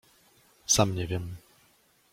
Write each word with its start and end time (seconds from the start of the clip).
Sam 0.65 0.95
nie 0.95 1.07
wiem. 1.09 1.37